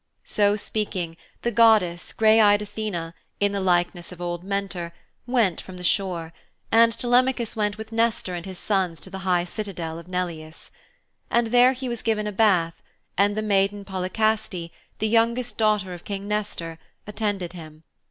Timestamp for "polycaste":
13.85-14.71